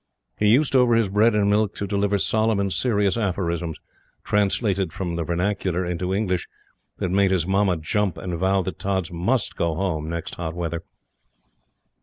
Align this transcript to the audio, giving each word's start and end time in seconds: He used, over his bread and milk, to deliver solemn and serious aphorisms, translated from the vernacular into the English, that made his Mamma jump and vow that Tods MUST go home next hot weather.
He 0.35 0.47
used, 0.47 0.75
over 0.75 0.95
his 0.95 1.09
bread 1.09 1.35
and 1.35 1.47
milk, 1.47 1.75
to 1.75 1.85
deliver 1.85 2.17
solemn 2.17 2.59
and 2.59 2.73
serious 2.73 3.17
aphorisms, 3.17 3.77
translated 4.23 4.91
from 4.91 5.15
the 5.15 5.23
vernacular 5.23 5.85
into 5.85 6.07
the 6.07 6.15
English, 6.17 6.47
that 6.97 7.09
made 7.09 7.29
his 7.29 7.45
Mamma 7.45 7.77
jump 7.77 8.17
and 8.17 8.33
vow 8.33 8.63
that 8.63 8.79
Tods 8.79 9.11
MUST 9.11 9.55
go 9.55 9.75
home 9.75 10.09
next 10.09 10.33
hot 10.33 10.55
weather. 10.55 10.81